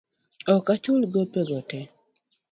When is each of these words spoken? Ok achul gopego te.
Ok 0.53 0.65
achul 0.73 0.99
gopego 1.13 1.59
te. 1.69 1.79